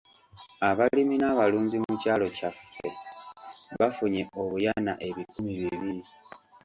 Abalimi 0.69 1.15
n'abalunzi 1.19 1.77
mu 1.85 1.93
kyalo 2.01 2.27
kyaffe 2.37 2.85
bafunye 3.79 4.21
obuyana 4.41 4.93
ebikumi 5.07 5.51
bibiri. 5.61 6.03